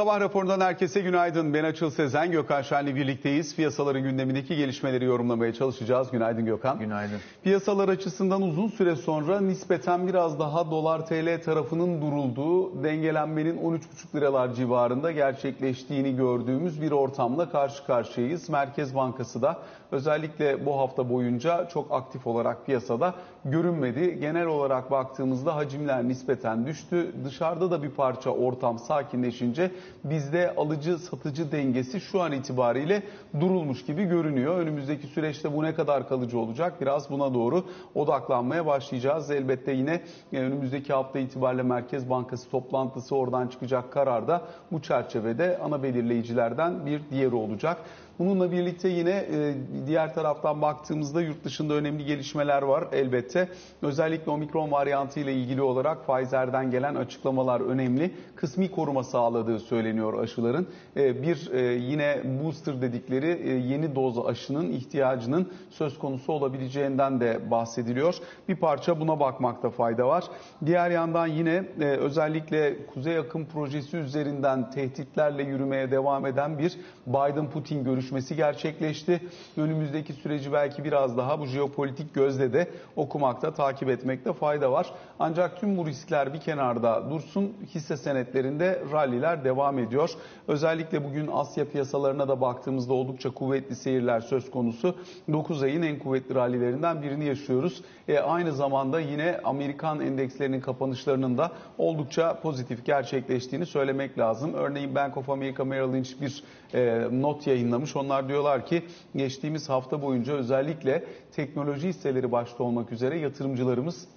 [0.00, 1.54] Sabah raporundan herkese günaydın.
[1.54, 3.56] Ben Açıl Sezen, Gökhan Şen'le birlikteyiz.
[3.56, 6.10] Piyasaların gündemindeki gelişmeleri yorumlamaya çalışacağız.
[6.10, 6.78] Günaydın Gökhan.
[6.78, 7.18] Günaydın.
[7.42, 13.80] Piyasalar açısından uzun süre sonra nispeten biraz daha dolar TL tarafının durulduğu, dengelenmenin 13,5
[14.14, 18.48] liralar civarında gerçekleştiğini gördüğümüz bir ortamla karşı karşıyayız.
[18.48, 19.58] Merkez Bankası da
[19.92, 23.14] özellikle bu hafta boyunca çok aktif olarak piyasada
[23.44, 24.20] görünmedi.
[24.20, 27.12] Genel olarak baktığımızda hacimler nispeten düştü.
[27.24, 29.70] Dışarıda da bir parça ortam sakinleşince
[30.04, 33.02] bizde alıcı satıcı dengesi şu an itibariyle
[33.40, 34.58] durulmuş gibi görünüyor.
[34.58, 36.80] Önümüzdeki süreçte bu ne kadar kalıcı olacak?
[36.80, 37.64] Biraz buna doğru
[37.94, 39.30] odaklanmaya başlayacağız.
[39.30, 40.00] Elbette yine
[40.32, 46.86] e, önümüzdeki hafta itibariyle Merkez Bankası toplantısı oradan çıkacak karar da bu çerçevede ana belirleyicilerden
[46.86, 47.76] bir diğeri olacak.
[48.20, 49.54] Bununla birlikte yine e,
[49.86, 53.48] diğer taraftan baktığımızda yurt dışında önemli gelişmeler var elbette.
[53.82, 58.14] Özellikle omikron varyantı ile ilgili olarak Pfizer'den gelen açıklamalar önemli.
[58.36, 60.66] Kısmi koruma sağladığı söyleniyor aşıların.
[60.96, 63.26] E, bir e, yine booster dedikleri
[63.68, 68.14] yeni doz aşının ihtiyacının söz konusu olabileceğinden de bahsediliyor.
[68.48, 70.24] Bir parça buna bakmakta fayda var.
[70.66, 78.09] Diğer yandan yine özellikle Kuzey Akım projesi üzerinden tehditlerle yürümeye devam eden bir Biden-Putin görüşmesi
[78.10, 79.20] görüşmesi gerçekleşti.
[79.56, 84.86] Önümüzdeki süreci belki biraz daha bu jeopolitik gözle de okumakta, takip etmekte fayda var.
[85.18, 87.52] Ancak tüm bu riskler bir kenarda dursun.
[87.74, 90.10] Hisse senetlerinde ralliler devam ediyor.
[90.48, 94.94] Özellikle bugün Asya piyasalarına da baktığımızda oldukça kuvvetli seyirler söz konusu.
[95.32, 97.82] 9 ayın en kuvvetli rallilerinden birini yaşıyoruz.
[98.08, 104.54] E, aynı zamanda yine Amerikan endekslerinin kapanışlarının da oldukça pozitif gerçekleştiğini söylemek lazım.
[104.54, 107.96] Örneğin Bank of America Merrill Lynch bir e, not yayınlamış.
[108.00, 108.82] Onlar diyorlar ki
[109.16, 114.08] geçtiğimiz hafta boyunca özellikle teknoloji hisseleri başta olmak üzere yatırımcılarımız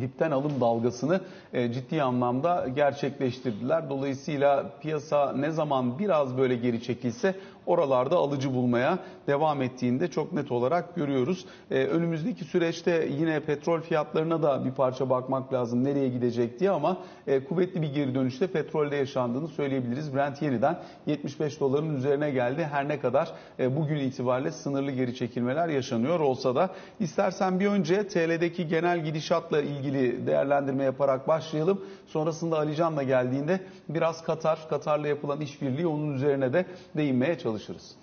[0.00, 1.20] dipten alım dalgasını
[1.52, 3.90] e, ciddi anlamda gerçekleştirdiler.
[3.90, 7.34] Dolayısıyla piyasa ne zaman biraz böyle geri çekilse
[7.70, 11.44] oralarda alıcı bulmaya devam ettiğinde çok net olarak görüyoruz.
[11.70, 16.96] Ee, önümüzdeki süreçte yine petrol fiyatlarına da bir parça bakmak lazım nereye gidecek diye ama
[17.26, 20.14] e, kuvvetli bir geri dönüşte petrolde yaşandığını söyleyebiliriz.
[20.14, 22.68] Brent yeniden 75 doların üzerine geldi.
[22.70, 28.08] Her ne kadar e, bugün itibariyle sınırlı geri çekilmeler yaşanıyor olsa da istersen bir önce
[28.08, 31.80] TL'deki genel gidişatla ilgili değerlendirme yaparak başlayalım.
[32.06, 37.94] Sonrasında Alican'la geldiğinde biraz Katar, Katar'la yapılan işbirliği onun üzerine de değinmeye çalışırız.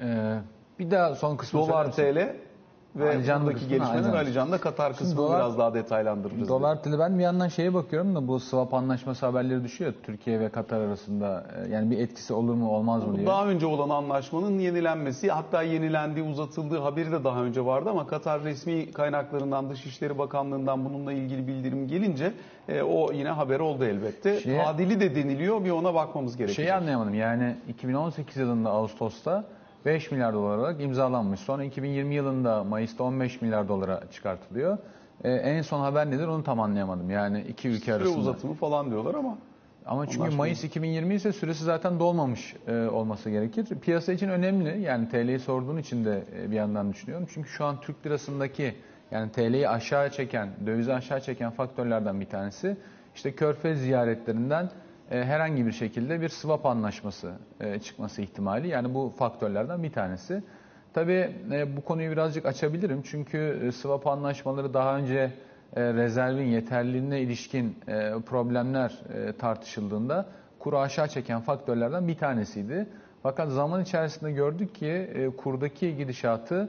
[0.00, 0.38] Ee,
[0.78, 2.36] bir daha son kısmı Dolar TL
[2.96, 6.48] ve Alican buradaki gelişmeler Ali Can'da Katar kısmını dolar, biraz daha detaylandırırız.
[6.48, 10.48] Dolar TL ben bir yandan şeye bakıyorum da bu swap anlaşması haberleri düşüyor Türkiye ve
[10.48, 11.46] Katar arasında.
[11.56, 13.26] Ee, yani bir etkisi olur mu olmaz mı diye.
[13.26, 18.42] Daha önce olan anlaşmanın yenilenmesi hatta yenilendiği uzatıldığı haberi de daha önce vardı ama Katar
[18.44, 22.32] resmi kaynaklarından Dışişleri Bakanlığı'ndan bununla ilgili bildirim gelince
[22.68, 24.40] e, o yine haber oldu elbette.
[24.40, 26.56] Şeye, Adili de deniliyor bir ona bakmamız gerekiyor.
[26.56, 29.44] Şeyi anlayamadım yani 2018 yılında Ağustos'ta
[29.86, 31.40] 5 milyar dolar olarak imzalanmış.
[31.40, 34.78] Sonra 2020 yılında Mayıs'ta 15 milyar dolara çıkartılıyor.
[35.24, 37.10] Ee, en son haber nedir onu tam anlayamadım.
[37.10, 38.18] Yani iki ülke Süre arasında.
[38.18, 39.38] uzatımı falan diyorlar ama.
[39.86, 43.66] Ama çünkü Mayıs 2020 ise süresi zaten dolmamış e, olması gerekir.
[43.82, 44.80] Piyasa için önemli.
[44.82, 47.26] Yani TL'yi sorduğun için de e, bir yandan düşünüyorum.
[47.34, 48.74] Çünkü şu an Türk lirasındaki
[49.10, 52.76] yani TL'yi aşağı çeken, dövizi aşağı çeken faktörlerden bir tanesi
[53.14, 54.70] işte Körfez ziyaretlerinden
[55.10, 58.68] herhangi bir şekilde bir swap anlaşması e, çıkması ihtimali.
[58.68, 60.42] Yani bu faktörlerden bir tanesi.
[60.94, 63.02] Tabii e, bu konuyu birazcık açabilirim.
[63.04, 65.32] Çünkü swap anlaşmaları daha önce
[65.76, 67.78] rezervin yeterliliğine ilişkin
[68.26, 68.98] problemler
[69.38, 70.26] tartışıldığında
[70.58, 72.86] kuru aşağı çeken faktörlerden bir tanesiydi.
[73.22, 76.68] Fakat zaman içerisinde gördük ki kurdaki gidişatı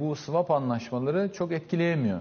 [0.00, 2.20] bu swap anlaşmaları çok etkileyemiyor.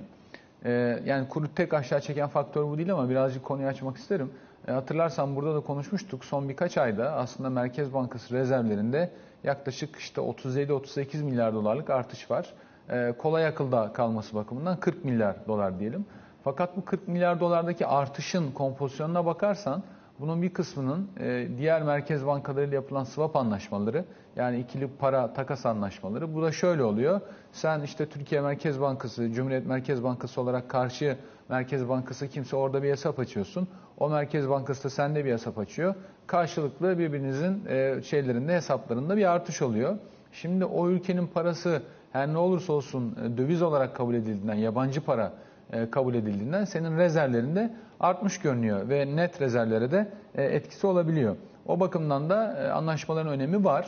[1.06, 4.32] Yani kuru tek aşağı çeken faktör bu değil ama birazcık konuyu açmak isterim.
[4.68, 6.26] E, hatırlarsan burada da konuşmuştuk.
[6.26, 9.12] Son birkaç ayda aslında Merkez Bankası rezervlerinde
[9.44, 12.54] yaklaşık işte 37-38 milyar dolarlık artış var.
[12.90, 16.06] E, kolay akılda kalması bakımından 40 milyar dolar diyelim.
[16.44, 19.84] Fakat bu 40 milyar dolardaki artışın kompozisyonuna bakarsan
[20.20, 26.36] bunun bir kısmının e, diğer merkez bankalarıyla yapılan swap anlaşmaları yani ikili para takas anlaşmaları.
[26.36, 27.22] Bu da şöyle oluyor.
[27.52, 31.18] Sen işte Türkiye Merkez Bankası, Cumhuriyet Merkez Bankası olarak karşı
[31.50, 33.68] Merkez Bankası kimse orada bir hesap açıyorsun.
[34.02, 35.96] O Merkez Bankası da sende bir hesap açıyor.
[36.28, 39.98] Karşılıklı birbirinizin e, şeylerinde hesaplarında bir artış oluyor.
[40.32, 41.82] Şimdi o ülkenin parası
[42.12, 45.34] her ne olursa olsun e, döviz olarak kabul edildiğinden, yabancı para
[45.74, 51.36] e, kabul edildiğinden senin rezervlerinde artmış görünüyor ve net rezervlere de e, etkisi olabiliyor.
[51.66, 53.88] O bakımdan da e, anlaşmaların önemi var.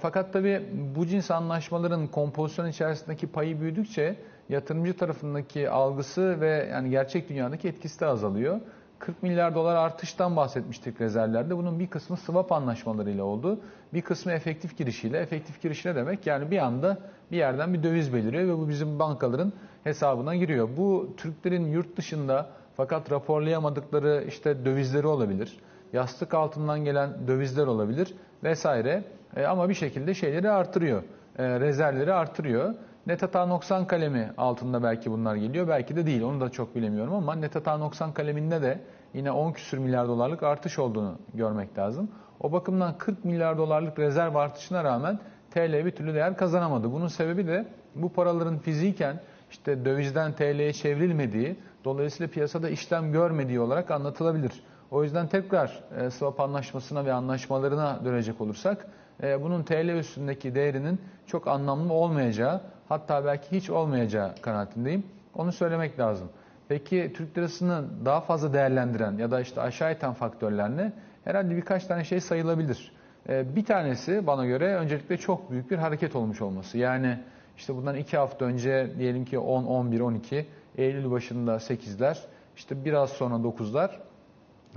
[0.00, 4.16] Fakat tabii bu cins anlaşmaların kompozisyon içerisindeki payı büyüdükçe
[4.48, 8.60] yatırımcı tarafındaki algısı ve yani gerçek dünyadaki etkisi de azalıyor.
[9.02, 11.56] 40 milyar dolar artıştan bahsetmiştik rezervlerde.
[11.56, 13.60] Bunun bir kısmı swap anlaşmalarıyla oldu.
[13.94, 15.18] Bir kısmı efektif girişiyle.
[15.18, 16.26] Efektif giriş ne demek?
[16.26, 16.98] Yani bir anda
[17.30, 19.52] bir yerden bir döviz beliriyor ve bu bizim bankaların
[19.84, 20.68] hesabına giriyor.
[20.76, 25.58] Bu Türklerin yurt dışında fakat raporlayamadıkları işte dövizleri olabilir.
[25.92, 28.14] Yastık altından gelen dövizler olabilir
[28.44, 29.04] vesaire.
[29.36, 31.02] E, ama bir şekilde şeyleri artırıyor.
[31.38, 32.74] E, rezervleri artırıyor.
[33.06, 35.68] Net hata noksan kalemi altında belki bunlar geliyor.
[35.68, 36.22] Belki de değil.
[36.22, 38.80] Onu da çok bilemiyorum ama net hata noksan kaleminde de
[39.14, 42.10] yine 10 küsür milyar dolarlık artış olduğunu görmek lazım.
[42.40, 45.18] O bakımdan 40 milyar dolarlık rezerv artışına rağmen
[45.50, 46.92] TL bir türlü değer kazanamadı.
[46.92, 49.20] Bunun sebebi de bu paraların fiziken
[49.50, 54.52] işte dövizden TL'ye çevrilmediği, dolayısıyla piyasada işlem görmediği olarak anlatılabilir.
[54.90, 58.86] O yüzden tekrar e, swap anlaşmasına ve anlaşmalarına dönecek olursak
[59.22, 65.04] e, bunun TL üstündeki değerinin çok anlamlı olmayacağı, hatta belki hiç olmayacağı kanaatindeyim.
[65.34, 66.28] Onu söylemek lazım.
[66.68, 70.92] Peki Türk lirasını daha fazla değerlendiren ya da işte aşağı iten faktörler ne?
[71.24, 72.92] Herhalde birkaç tane şey sayılabilir.
[73.28, 76.78] E, bir tanesi bana göre öncelikle çok büyük bir hareket olmuş olması.
[76.78, 77.18] Yani
[77.56, 80.46] işte bundan iki hafta önce diyelim ki 10, 11, 12,
[80.78, 82.18] Eylül başında 8'ler,
[82.56, 83.90] işte biraz sonra 9'lar.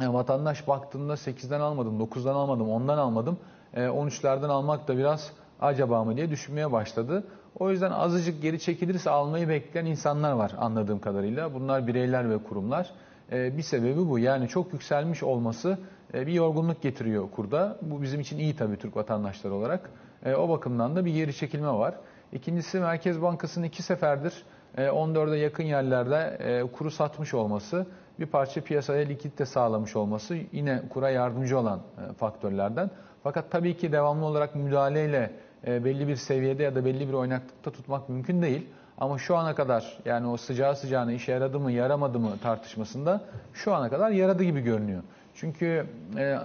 [0.02, 3.38] Yani vatandaş baktığında 8'den almadım, 9'dan almadım, 10'dan almadım.
[3.76, 5.32] 13'lerden almak da biraz
[5.62, 7.24] acaba mı diye düşünmeye başladı.
[7.60, 11.54] O yüzden azıcık geri çekilirse almayı bekleyen insanlar var anladığım kadarıyla.
[11.54, 12.92] Bunlar bireyler ve kurumlar.
[13.32, 14.20] Bir sebebi bu.
[14.20, 15.78] Yani çok yükselmiş olması
[16.14, 17.78] bir yorgunluk getiriyor kurda.
[17.82, 19.90] Bu bizim için iyi tabii Türk vatandaşları olarak.
[20.38, 21.96] O bakımdan da bir geri çekilme var.
[22.34, 24.44] İkincisi Merkez Bankası'nın iki seferdir
[24.78, 27.86] 14'e yakın yerlerde kuru satmış olması,
[28.20, 31.82] bir parça piyasaya likidite sağlamış olması yine kura yardımcı olan
[32.18, 32.90] faktörlerden.
[33.24, 35.32] Fakat tabii ki devamlı olarak müdahaleyle
[35.66, 38.68] belli bir seviyede ya da belli bir oynaklıkta tutmak mümkün değil.
[38.98, 43.22] Ama şu ana kadar yani o sıcağı sıcağına işe yaradı mı yaramadı mı tartışmasında
[43.54, 45.04] şu ana kadar yaradı gibi görünüyor.
[45.36, 45.86] Çünkü
[46.18, 46.38] e,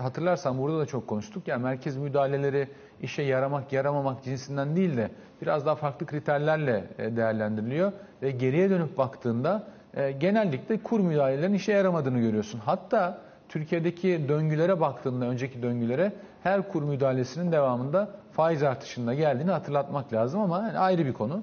[0.00, 1.48] hatırlarsan burada da çok konuştuk.
[1.48, 2.68] Yani merkez müdahaleleri
[3.02, 5.10] işe yaramak yaramamak cinsinden değil de
[5.42, 7.92] biraz daha farklı kriterlerle e, değerlendiriliyor.
[8.22, 12.60] Ve geriye dönüp baktığında e, genellikle kur müdahalelerinin işe yaramadığını görüyorsun.
[12.64, 13.18] Hatta
[13.52, 16.12] Türkiye'deki döngülere baktığında önceki döngülere
[16.42, 21.42] her kur müdahalesinin devamında faiz artışında geldiğini hatırlatmak lazım ama yani ayrı bir konu.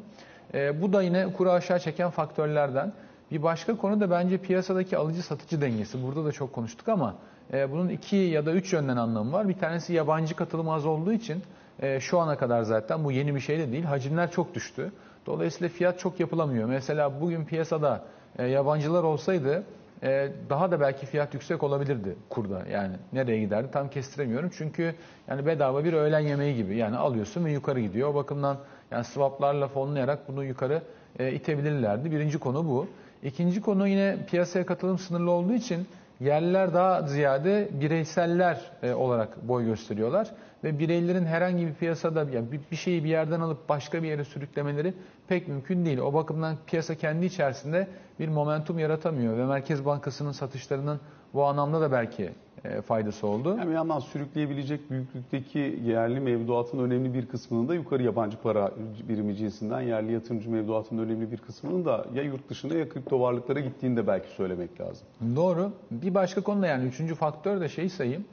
[0.53, 2.93] E, bu da yine kuru aşağı çeken faktörlerden.
[3.31, 6.03] Bir başka konu da bence piyasadaki alıcı satıcı dengesi.
[6.03, 7.15] Burada da çok konuştuk ama
[7.53, 9.49] e, bunun iki ya da üç yönden anlamı var.
[9.49, 11.43] Bir tanesi yabancı katılım az olduğu için
[11.79, 13.83] e, şu ana kadar zaten bu yeni bir şey de değil.
[13.83, 14.91] Hacimler çok düştü.
[15.25, 16.69] Dolayısıyla fiyat çok yapılamıyor.
[16.69, 18.03] Mesela bugün piyasada
[18.37, 19.63] e, yabancılar olsaydı
[20.03, 22.63] e, daha da belki fiyat yüksek olabilirdi kurda.
[22.71, 24.49] Yani nereye giderdi tam kestiremiyorum.
[24.57, 24.95] Çünkü
[25.27, 26.77] yani bedava bir öğlen yemeği gibi.
[26.77, 28.09] Yani alıyorsun ve yukarı gidiyor.
[28.09, 28.57] O bakımdan
[28.91, 30.81] yani swaplarla fonlayarak bunu yukarı
[31.19, 32.11] e, itebilirlerdi.
[32.11, 32.87] Birinci konu bu.
[33.23, 35.87] İkinci konu yine piyasaya katılım sınırlı olduğu için
[36.19, 40.31] yerliler daha ziyade bireyseller e, olarak boy gösteriyorlar
[40.63, 44.93] ve bireylerin herhangi bir piyasada yani bir şeyi bir yerden alıp başka bir yere sürüklemeleri
[45.27, 45.97] pek mümkün değil.
[45.97, 47.87] O bakımdan piyasa kendi içerisinde
[48.19, 50.99] bir momentum yaratamıyor ve Merkez Bankası'nın satışlarının
[51.33, 52.31] bu anlamda da belki
[52.63, 53.55] e, faydası oldu.
[53.59, 58.71] Yani yandan sürükleyebilecek büyüklükteki yerli mevduatın önemli bir kısmının da yukarı yabancı para
[59.09, 63.59] birimi cinsinden yerli yatırımcı mevduatının önemli bir kısmının da ya yurt dışına ya kripto varlıklara
[63.59, 65.07] gittiğini de belki söylemek lazım.
[65.35, 65.71] Doğru.
[65.91, 68.25] Bir başka konu da yani üçüncü faktör de şey sayayım.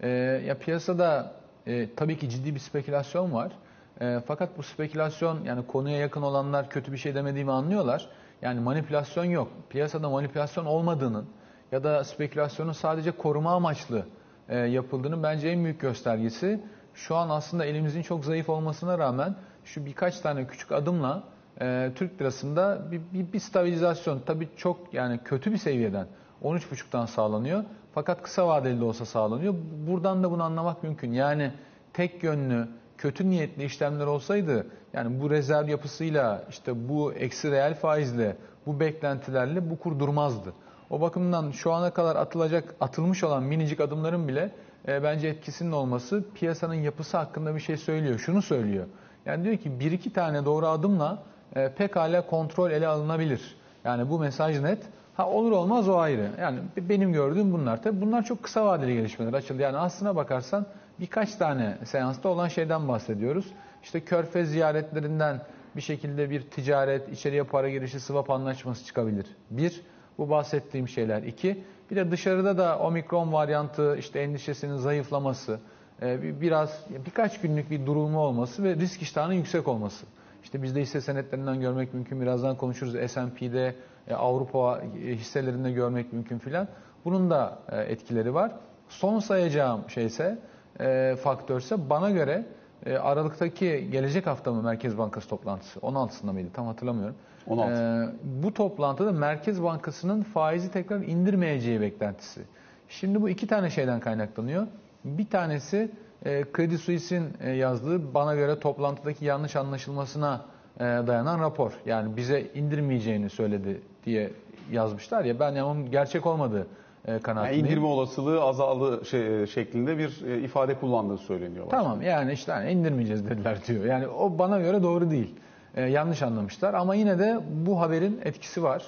[0.00, 0.08] E,
[0.46, 1.32] ya piyasada
[1.66, 3.52] e, tabii ki ciddi bir spekülasyon var.
[4.00, 8.08] E, fakat bu spekülasyon yani konuya yakın olanlar kötü bir şey demediğimi anlıyorlar.
[8.42, 9.48] Yani manipülasyon yok.
[9.70, 11.26] Piyasada manipülasyon olmadığının
[11.72, 14.06] ya da spekülasyonun sadece koruma amaçlı
[14.48, 16.60] e, yapıldığının bence en büyük göstergesi.
[16.94, 19.34] Şu an aslında elimizin çok zayıf olmasına rağmen
[19.64, 21.22] şu birkaç tane küçük adımla
[21.60, 26.06] e, Türk lirasında bir, bir, bir stabilizasyon tabii çok yani kötü bir seviyeden
[26.42, 27.64] 13.5'tan sağlanıyor.
[27.94, 29.54] Fakat kısa vadeli de olsa sağlanıyor.
[29.86, 31.12] Buradan da bunu anlamak mümkün.
[31.12, 31.52] Yani
[31.92, 38.36] tek yönlü kötü niyetli işlemler olsaydı yani bu rezerv yapısıyla işte bu eksi reel faizle
[38.66, 40.52] bu beklentilerle bu kur durmazdı.
[40.90, 44.50] O bakımdan şu ana kadar atılacak atılmış olan minicik adımların bile
[44.88, 48.18] e, bence etkisinin olması piyasanın yapısı hakkında bir şey söylüyor.
[48.18, 48.86] Şunu söylüyor.
[49.26, 51.22] Yani diyor ki bir iki tane doğru adımla
[51.56, 53.56] e, pekala kontrol ele alınabilir.
[53.84, 54.82] Yani bu mesaj net.
[55.14, 56.30] Ha olur olmaz o ayrı.
[56.40, 57.82] Yani benim gördüğüm bunlar.
[57.82, 59.62] Tabii bunlar çok kısa vadeli gelişmeler açıldı.
[59.62, 60.66] Yani aslına bakarsan
[61.00, 63.46] birkaç tane seansta olan şeyden bahsediyoruz.
[63.82, 65.40] İşte körfez ziyaretlerinden
[65.76, 69.26] bir şekilde bir ticaret, içeriye para girişi, swap anlaşması çıkabilir.
[69.50, 69.82] Bir,
[70.20, 71.22] bu bahsettiğim şeyler.
[71.22, 75.60] İki, bir de dışarıda da omikron varyantı işte endişesinin zayıflaması,
[76.02, 80.06] e, biraz birkaç günlük bir durumu olması ve risk iştahının yüksek olması.
[80.42, 82.20] İşte bizde hisse senetlerinden görmek mümkün.
[82.20, 83.10] Birazdan konuşuruz.
[83.10, 83.74] S&P'de,
[84.08, 86.68] e, Avrupa hisselerinde görmek mümkün filan.
[87.04, 88.52] Bunun da e, etkileri var.
[88.88, 90.38] Son sayacağım şeyse
[90.80, 92.46] e, faktörse bana göre
[92.86, 97.14] e, Aralık'taki gelecek hafta mı Merkez Bankası toplantısı 16'sında mıydı tam hatırlamıyorum.
[97.46, 97.72] 16.
[97.72, 98.08] E,
[98.42, 102.40] bu toplantıda Merkez Bankası'nın faizi tekrar indirmeyeceği beklentisi.
[102.88, 104.66] Şimdi bu iki tane şeyden kaynaklanıyor.
[105.04, 105.90] Bir tanesi
[106.24, 110.44] e, Credit Suisse'in e, yazdığı bana göre toplantıdaki yanlış anlaşılmasına
[110.76, 111.72] e, dayanan rapor.
[111.86, 114.30] Yani bize indirmeyeceğini söyledi diye
[114.72, 116.66] yazmışlar ya ben yani onun gerçek olmadığı
[117.04, 117.66] e, Yani kanaatindeyim.
[117.66, 121.66] indirme olasılığı azaldı şey, şeklinde bir e, ifade kullandığı söyleniyor.
[121.70, 123.84] Tamam yani işte hani indirmeyeceğiz dediler diyor.
[123.84, 125.34] Yani o bana göre doğru değil.
[125.76, 128.84] Ee, yanlış anlamışlar ama yine de bu haberin etkisi var.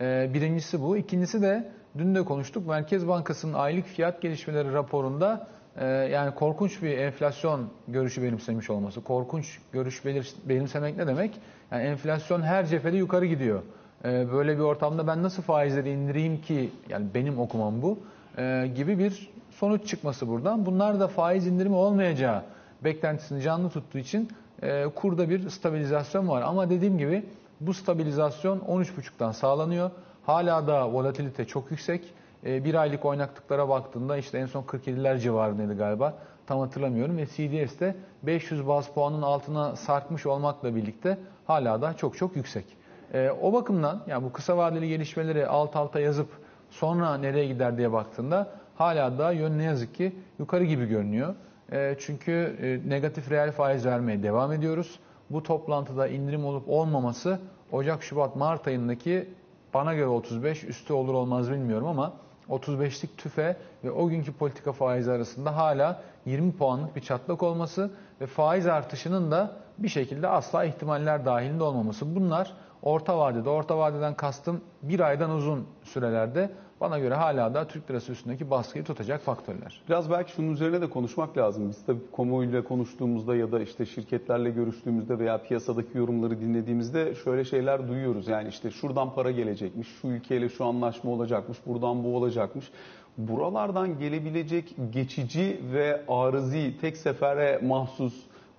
[0.00, 0.96] Ee, birincisi bu.
[0.96, 2.66] İkincisi de dün de konuştuk.
[2.68, 9.00] Merkez Bankası'nın aylık fiyat gelişmeleri raporunda e, yani korkunç bir enflasyon görüşü benimsemiş olması.
[9.04, 11.40] Korkunç görüş belir- benimsemek ne demek?
[11.70, 13.62] Yani enflasyon her cephede yukarı gidiyor.
[14.04, 17.98] Ee, böyle bir ortamda ben nasıl faizleri indireyim ki yani benim okumam bu
[18.38, 20.66] e, gibi bir sonuç çıkması buradan.
[20.66, 22.42] Bunlar da faiz indirimi olmayacağı
[22.84, 24.28] beklentisini canlı tuttuğu için
[24.62, 26.42] e, kurda bir stabilizasyon var.
[26.42, 27.24] Ama dediğim gibi
[27.60, 29.90] bu stabilizasyon 13.5'tan sağlanıyor.
[30.26, 32.14] Hala da volatilite çok yüksek.
[32.46, 36.14] E, bir aylık oynaklıklara baktığında işte en son 47'ler civarındaydı galiba.
[36.46, 37.16] Tam hatırlamıyorum.
[37.16, 42.79] Ve CDS'de 500 baz puanın altına sarkmış olmakla birlikte hala da çok çok yüksek.
[43.14, 46.28] E, o bakımdan yani bu kısa vadeli gelişmeleri alt alta yazıp
[46.70, 51.34] sonra nereye gider diye baktığında hala da yön ne yazık ki yukarı gibi görünüyor.
[51.72, 54.98] E, çünkü e, negatif reel faiz vermeye devam ediyoruz.
[55.30, 57.38] Bu toplantıda indirim olup olmaması
[57.72, 59.28] Ocak, Şubat, Mart ayındaki
[59.74, 62.12] bana göre 35 üstü olur olmaz bilmiyorum ama
[62.48, 67.90] 35'lik tüfe ve o günkü politika faizi arasında hala 20 puanlık bir çatlak olması
[68.20, 72.14] ve faiz artışının da bir şekilde asla ihtimaller dahilinde olmaması.
[72.16, 77.90] Bunlar orta vadede, orta vadeden kastım bir aydan uzun sürelerde bana göre hala da Türk
[77.90, 79.82] lirası üstündeki baskıyı tutacak faktörler.
[79.88, 81.68] Biraz belki şunun üzerine de konuşmak lazım.
[81.68, 87.88] Biz tabii kamuoyuyla konuştuğumuzda ya da işte şirketlerle görüştüğümüzde veya piyasadaki yorumları dinlediğimizde şöyle şeyler
[87.88, 88.28] duyuyoruz.
[88.28, 92.70] Yani işte şuradan para gelecekmiş, şu ülkeyle şu anlaşma olacakmış, buradan bu olacakmış.
[93.18, 98.14] Buralardan gelebilecek geçici ve arızi, tek sefere mahsus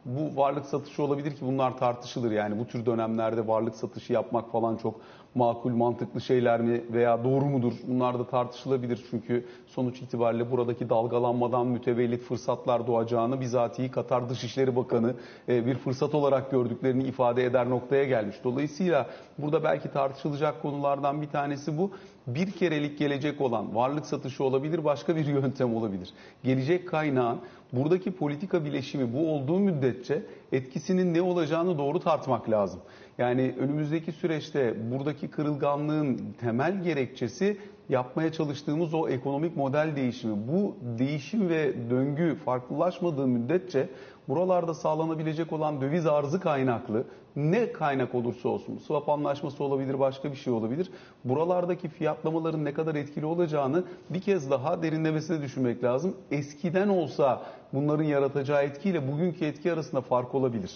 [0.05, 2.31] bu varlık satışı olabilir ki bunlar tartışılır.
[2.31, 5.01] Yani bu tür dönemlerde varlık satışı yapmak falan çok
[5.35, 7.73] makul, mantıklı şeyler mi veya doğru mudur?
[7.87, 9.05] Bunlar da tartışılabilir.
[9.09, 15.15] Çünkü sonuç itibariyle buradaki dalgalanmadan mütevellit fırsatlar doğacağını bizatihi Katar Dışişleri Bakanı
[15.49, 18.35] e, bir fırsat olarak gördüklerini ifade eder noktaya gelmiş.
[18.43, 21.91] Dolayısıyla burada belki tartışılacak konulardan bir tanesi bu.
[22.27, 26.09] Bir kerelik gelecek olan varlık satışı olabilir, başka bir yöntem olabilir.
[26.43, 27.39] Gelecek kaynağın
[27.73, 32.81] buradaki politika bileşimi bu olduğu müddetçe etkisinin ne olacağını doğru tartmak lazım.
[33.17, 37.57] Yani önümüzdeki süreçte buradaki kırılganlığın temel gerekçesi
[37.89, 40.47] yapmaya çalıştığımız o ekonomik model değişimi.
[40.47, 43.89] Bu değişim ve döngü farklılaşmadığı müddetçe
[44.27, 47.03] buralarda sağlanabilecek olan döviz arzı kaynaklı
[47.35, 50.89] ne kaynak olursa olsun swap anlaşması olabilir başka bir şey olabilir.
[51.25, 56.15] Buralardaki fiyatlamaların ne kadar etkili olacağını bir kez daha derinlemesine düşünmek lazım.
[56.31, 57.41] Eskiden olsa
[57.73, 60.71] bunların yaratacağı etkiyle bugünkü etki arasında fark olabilir.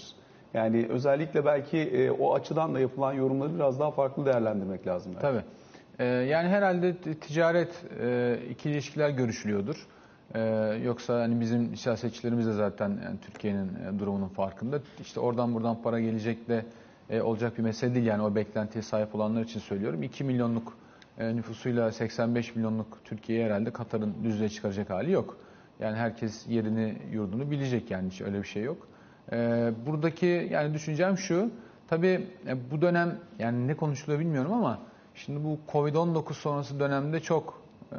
[0.54, 5.12] Yani özellikle belki e, o açıdan da yapılan yorumları biraz daha farklı değerlendirmek lazım.
[5.16, 5.22] Belki.
[5.22, 5.44] Tabii.
[6.00, 9.88] Ee, yani herhalde ticaret e, ikili ilişkiler görüşülüyordur.
[10.34, 10.40] Ee,
[10.84, 14.80] yoksa hani bizim siyasetçilerimiz de zaten yani Türkiye'nin e, durumunun farkında.
[15.02, 16.66] İşte oradan buradan para gelecek de
[17.10, 18.06] e, olacak bir mesele değil.
[18.06, 20.04] Yani o beklentiye sahip olanlar için söylüyorum.
[20.04, 20.78] 2 milyonluk
[21.18, 25.38] e, nüfusuyla 85 milyonluk Türkiye'yi herhalde Katar'ın düzlüğe çıkaracak hali yok.
[25.80, 28.88] Yani herkes yerini yurdunu bilecek yani hiç öyle bir şey yok.
[29.32, 31.52] Ee, buradaki yani düşüncem şu.
[31.88, 34.80] Tabii e, bu dönem yani ne konuşuluyor bilmiyorum ama
[35.16, 37.98] şimdi bu Covid-19 sonrası dönemde çok e,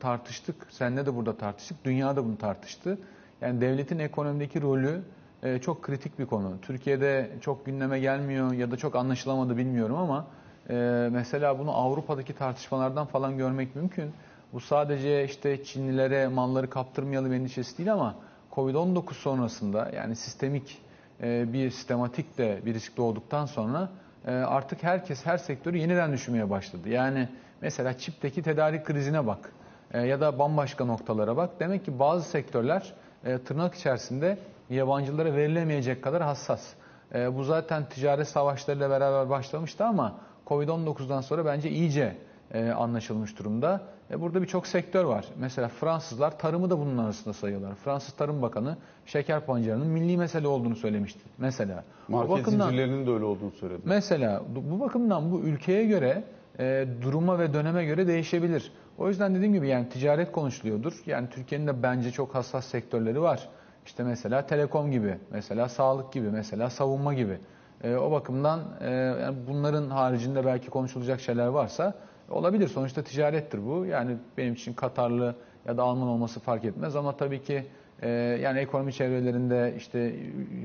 [0.00, 0.66] tartıştık.
[0.70, 1.84] Seninle de burada tartıştık.
[1.84, 2.98] Dünya da bunu tartıştı.
[3.40, 5.02] Yani devletin ekonomideki rolü
[5.42, 6.52] e, çok kritik bir konu.
[6.62, 10.26] Türkiye'de çok gündeme gelmiyor ya da çok anlaşılamadı bilmiyorum ama
[10.70, 10.74] e,
[11.12, 14.10] mesela bunu Avrupa'daki tartışmalardan falan görmek mümkün.
[14.52, 18.14] Bu sadece işte Çinlilere malları kaptırmayalım endişesi değil ama
[18.52, 20.78] Covid-19 sonrasında yani sistemik
[21.22, 23.88] e, bir sistematik de bir risk doğduktan sonra
[24.26, 26.88] artık herkes her sektörü yeniden düşünmeye başladı.
[26.88, 27.28] Yani
[27.62, 29.52] mesela çipteki tedarik krizine bak
[29.92, 31.50] e, ya da bambaşka noktalara bak.
[31.60, 32.92] Demek ki bazı sektörler
[33.24, 34.38] e, tırnak içerisinde
[34.70, 36.74] yabancılara verilemeyecek kadar hassas.
[37.14, 40.16] E, bu zaten ticaret savaşlarıyla beraber başlamıştı ama
[40.46, 42.16] Covid-19'dan sonra bence iyice
[42.54, 43.80] e, anlaşılmış durumda.
[44.10, 45.24] E, burada birçok sektör var.
[45.38, 47.74] Mesela Fransızlar tarımı da bunun arasında sayıyorlar.
[47.74, 48.76] Fransız Tarım Bakanı
[49.06, 51.20] şeker pancarının milli mesele olduğunu söylemişti.
[51.38, 51.84] Mesela.
[52.08, 53.80] Market o bakımdan, zincirlerinin de öyle olduğunu söyledi.
[53.84, 56.24] Mesela bu bakımdan bu ülkeye göre
[56.58, 58.72] e, duruma ve döneme göre değişebilir.
[58.98, 61.02] O yüzden dediğim gibi yani ticaret konuşuluyordur.
[61.06, 63.48] Yani Türkiye'nin de bence çok hassas sektörleri var.
[63.86, 67.38] İşte mesela telekom gibi, mesela sağlık gibi, mesela savunma gibi.
[67.84, 71.94] E, o bakımdan e, yani bunların haricinde belki konuşulacak şeyler varsa
[72.30, 72.68] olabilir.
[72.68, 73.86] Sonuçta ticarettir bu.
[73.86, 75.34] Yani benim için Katarlı
[75.66, 77.66] ya da Alman olması fark etmez ama tabii ki
[78.02, 78.08] e,
[78.42, 80.14] yani ekonomi çevrelerinde işte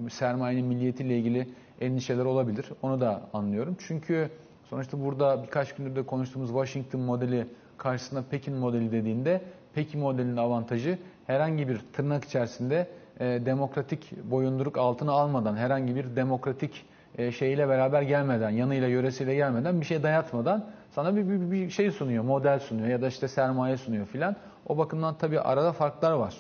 [0.10, 1.48] sermayenin milliyetiyle ilgili
[1.82, 2.65] endişeler olabilir.
[2.82, 3.75] Onu da anlıyorum.
[3.79, 4.29] Çünkü
[4.69, 7.47] sonuçta burada birkaç gündür de konuştuğumuz Washington modeli
[7.77, 9.41] karşısında Pekin modeli dediğinde
[9.74, 10.97] Pekin modelinin avantajı
[11.27, 12.88] herhangi bir tırnak içerisinde
[13.19, 16.86] e, demokratik boyunduruk altına almadan, herhangi bir demokratik
[17.17, 21.91] e, şeyiyle beraber gelmeden, yanıyla yöresiyle gelmeden bir şey dayatmadan sana bir, bir, bir şey
[21.91, 24.36] sunuyor, model sunuyor ya da işte sermaye sunuyor filan.
[24.67, 26.36] O bakımdan tabii arada farklar var.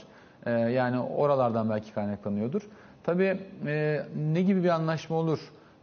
[0.45, 2.61] E, yani oralardan belki kaynaklanıyordur.
[3.03, 4.01] Tabii e,
[4.33, 5.39] ne gibi bir anlaşma olur,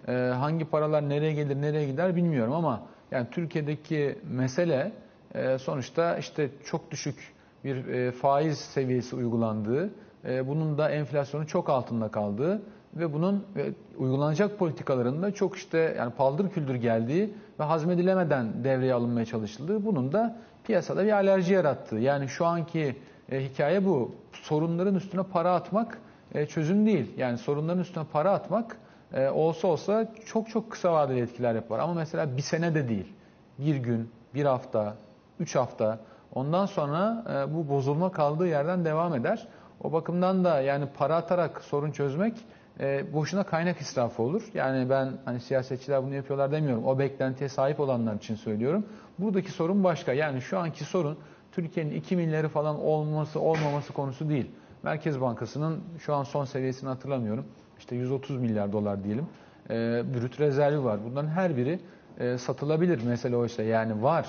[0.08, 4.92] e, hangi paralar nereye gelir, nereye gider bilmiyorum ama yani Türkiye'deki mesele
[5.34, 7.34] e, sonuçta işte çok düşük
[7.64, 9.90] bir e, faiz seviyesi uygulandığı,
[10.24, 12.62] e, bunun da enflasyonun çok altında kaldığı
[12.96, 18.94] ve bunun e, uygulanacak politikaların da çok işte yani paldır küldür geldiği ve hazmedilemeden devreye
[18.94, 21.96] alınmaya çalışıldığı, bunun da piyasada bir alerji yarattığı.
[21.96, 22.96] Yani şu anki
[23.32, 24.14] e, hikaye bu.
[24.32, 25.98] Sorunların üstüne para atmak
[26.34, 27.12] e, çözüm değil.
[27.16, 28.76] Yani sorunların üstüne para atmak
[29.14, 31.78] e, olsa olsa çok çok kısa vadeli etkiler yapar.
[31.78, 33.12] Ama mesela bir sene de değil.
[33.58, 34.94] Bir gün, bir hafta,
[35.40, 35.98] üç hafta
[36.34, 39.48] ondan sonra e, bu bozulma kaldığı yerden devam eder.
[39.82, 42.34] O bakımdan da yani para atarak sorun çözmek
[42.80, 44.42] e, boşuna kaynak israfı olur.
[44.54, 46.84] Yani ben hani siyasetçiler bunu yapıyorlar demiyorum.
[46.84, 48.86] O beklentiye sahip olanlar için söylüyorum.
[49.18, 50.12] Buradaki sorun başka.
[50.12, 51.18] Yani şu anki sorun
[51.52, 54.50] Türkiye'nin 2 milyarı falan olması olmaması konusu değil.
[54.82, 57.46] Merkez Bankası'nın şu an son seviyesini hatırlamıyorum.
[57.78, 59.26] İşte 130 milyar dolar diyelim.
[59.70, 59.74] E,
[60.14, 60.98] brüt rezervi var.
[61.04, 61.78] Bunların her biri
[62.18, 63.62] e, satılabilir mesele oysa.
[63.62, 64.28] Yani var.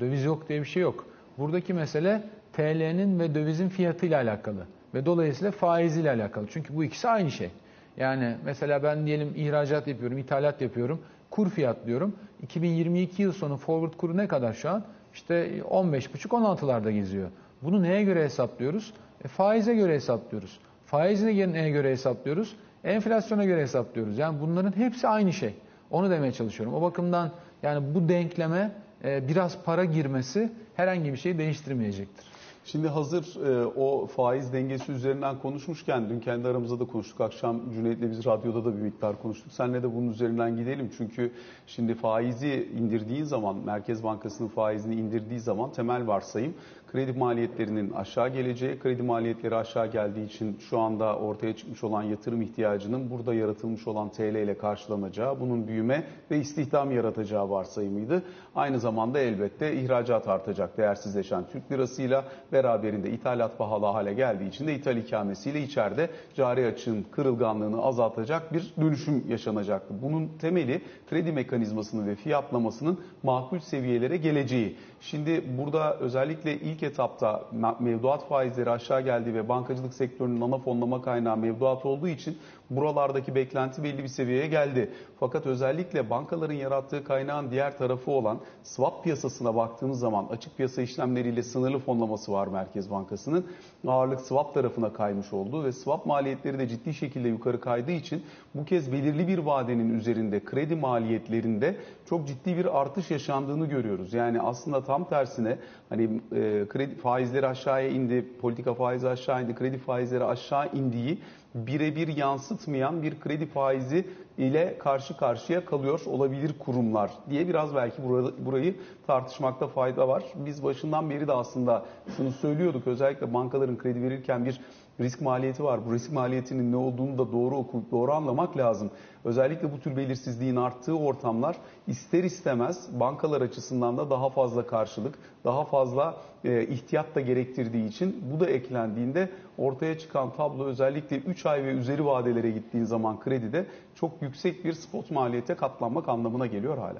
[0.00, 1.06] Döviz yok diye bir şey yok.
[1.38, 2.22] Buradaki mesele
[2.52, 6.46] TL'nin ve dövizin fiyatıyla alakalı ve dolayısıyla faiziyle alakalı.
[6.50, 7.50] Çünkü bu ikisi aynı şey.
[7.96, 12.16] Yani mesela ben diyelim ihracat yapıyorum, ithalat yapıyorum, kur fiyatlıyorum.
[12.42, 14.84] 2022 yıl sonu forward kuru ne kadar şu an?
[15.14, 17.28] İşte 15,5-16'larda geziyor.
[17.62, 18.92] Bunu neye göre hesaplıyoruz?
[19.24, 20.58] E, faize göre hesaplıyoruz.
[20.86, 22.56] Faizi neye göre hesaplıyoruz?
[22.86, 24.18] Enflasyona göre hesaplıyoruz.
[24.18, 25.54] Yani bunların hepsi aynı şey.
[25.90, 26.74] Onu demeye çalışıyorum.
[26.74, 27.30] O bakımdan
[27.62, 28.72] yani bu denkleme
[29.04, 32.26] e, biraz para girmesi herhangi bir şeyi değiştirmeyecektir.
[32.64, 37.20] Şimdi hazır e, o faiz dengesi üzerinden konuşmuşken dün kendi aramızda da konuştuk.
[37.20, 39.52] Akşam Cüneyt'le biz radyoda da bir miktar konuştuk.
[39.52, 40.90] Senle de bunun üzerinden gidelim.
[40.98, 41.32] Çünkü
[41.66, 46.54] şimdi faizi indirdiğin zaman, Merkez Bankası'nın faizini indirdiği zaman temel varsayım
[46.96, 52.42] kredi maliyetlerinin aşağı geleceği, kredi maliyetleri aşağı geldiği için şu anda ortaya çıkmış olan yatırım
[52.42, 58.22] ihtiyacının burada yaratılmış olan TL ile karşılanacağı, bunun büyüme ve istihdam yaratacağı varsayımıydı.
[58.54, 64.74] Aynı zamanda elbette ihracat artacak değersizleşen Türk lirasıyla beraberinde ithalat pahalı hale geldiği için de
[64.74, 69.94] ithal ikamesiyle içeride cari açığın kırılganlığını azaltacak bir dönüşüm yaşanacaktı.
[70.02, 74.76] Bunun temeli kredi mekanizmasının ve fiyatlamasının makul seviyelere geleceği.
[75.00, 77.44] Şimdi burada özellikle ilk etapta
[77.80, 82.38] mevduat faizleri aşağı geldi ve bankacılık sektörünün ana fonlama kaynağı mevduat olduğu için
[82.70, 84.90] buralardaki beklenti belli bir seviyeye geldi.
[85.20, 91.42] Fakat özellikle bankaların yarattığı kaynağın diğer tarafı olan swap piyasasına baktığımız zaman açık piyasa işlemleriyle
[91.42, 93.46] sınırlı fonlaması var Merkez Bankası'nın.
[93.86, 98.22] Ağırlık swap tarafına kaymış oldu ve swap maliyetleri de ciddi şekilde yukarı kaydığı için
[98.54, 101.76] bu kez belirli bir vadenin üzerinde kredi maliyetlerinde
[102.08, 104.12] çok ciddi bir artış yaşandığını görüyoruz.
[104.12, 109.78] Yani aslında tam tersine hani e, kredi faizleri aşağıya indi, politika faizi aşağı indi, kredi
[109.78, 111.18] faizleri aşağı indiği
[111.56, 114.06] birebir yansıtmayan bir kredi faizi
[114.38, 118.02] ile karşı karşıya kalıyor olabilir kurumlar diye biraz belki
[118.46, 118.74] burayı
[119.06, 120.22] tartışmakta fayda var.
[120.34, 121.84] Biz başından beri de aslında
[122.16, 124.60] şunu söylüyorduk özellikle bankaların kredi verirken bir
[125.00, 125.86] risk maliyeti var.
[125.86, 128.90] Bu risk maliyetinin ne olduğunu da doğru okuyup doğru anlamak lazım.
[129.24, 131.56] Özellikle bu tür belirsizliğin arttığı ortamlar
[131.86, 138.24] ister istemez bankalar açısından da daha fazla karşılık, daha fazla e, ihtiyat da gerektirdiği için
[138.32, 143.66] bu da eklendiğinde ortaya çıkan tablo özellikle 3 ay ve üzeri vadelere gittiğin zaman kredide
[143.94, 146.98] çok yüksek bir spot maliyete katlanmak anlamına geliyor hala.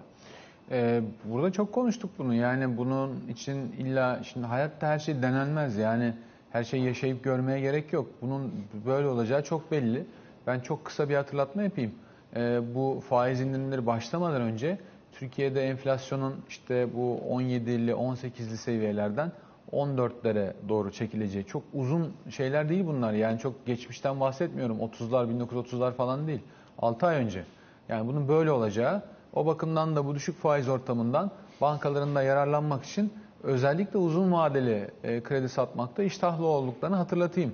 [0.70, 2.34] Ee, burada çok konuştuk bunu.
[2.34, 5.76] Yani bunun için illa şimdi hayatta her şey denenmez.
[5.76, 6.14] Yani
[6.56, 8.06] her şeyi yaşayıp görmeye gerek yok.
[8.22, 8.52] Bunun
[8.86, 10.06] böyle olacağı çok belli.
[10.46, 11.94] Ben çok kısa bir hatırlatma yapayım.
[12.36, 14.78] Ee, bu faiz indirimleri başlamadan önce
[15.12, 19.32] Türkiye'de enflasyonun işte bu 17'li 18'li seviyelerden
[19.72, 23.12] 14'lere doğru çekileceği çok uzun şeyler değil bunlar.
[23.12, 24.78] Yani çok geçmişten bahsetmiyorum.
[24.78, 26.40] 30'lar 1930'lar falan değil.
[26.78, 27.44] 6 ay önce.
[27.88, 33.12] Yani bunun böyle olacağı o bakımdan da bu düşük faiz ortamından bankaların da yararlanmak için
[33.46, 37.52] özellikle uzun vadeli e, kredi satmakta iştahlı olduklarını hatırlatayım.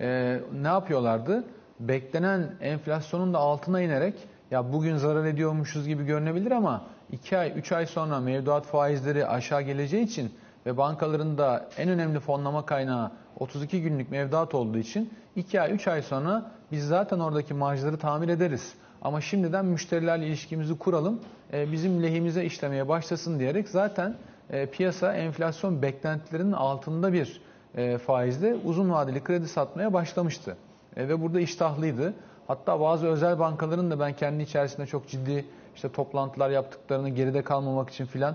[0.00, 1.44] E, ne yapıyorlardı?
[1.80, 4.14] Beklenen enflasyonun da altına inerek
[4.50, 9.62] ya bugün zarar ediyormuşuz gibi görünebilir ama 2 ay 3 ay sonra mevduat faizleri aşağı
[9.62, 10.32] geleceği için
[10.66, 15.88] ve bankaların da en önemli fonlama kaynağı 32 günlük mevduat olduğu için 2 ay 3
[15.88, 18.74] ay sonra biz zaten oradaki marjları tamir ederiz.
[19.02, 21.20] Ama şimdiden müşterilerle ilişkimizi kuralım,
[21.52, 24.14] e, bizim lehimize işlemeye başlasın diyerek zaten
[24.50, 27.40] e, piyasa enflasyon beklentilerinin altında bir
[27.76, 30.56] e, faizle uzun vadeli kredi satmaya başlamıştı.
[30.96, 32.14] Ve burada iştahlıydı.
[32.46, 37.90] Hatta bazı özel bankaların da ben kendi içerisinde çok ciddi işte toplantılar yaptıklarını geride kalmamak
[37.90, 38.34] için filan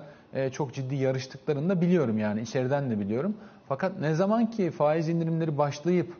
[0.51, 3.35] çok ciddi yarıştıklarını da biliyorum yani içeriden de biliyorum.
[3.67, 6.13] Fakat ne zaman ki faiz indirimleri başlayıp